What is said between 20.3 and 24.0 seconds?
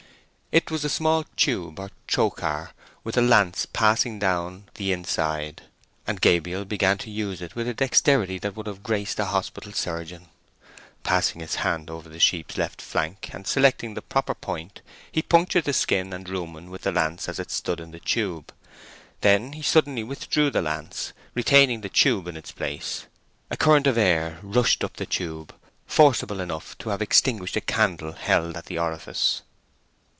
the lance, retaining the tube in its place. A current of